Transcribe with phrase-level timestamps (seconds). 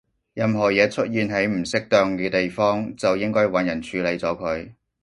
[0.33, 4.71] 任何嘢出現喺唔適當嘅地方，就應該搵人處理咗佢